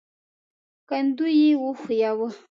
[0.89, 2.27] کندو يې وښوياوه.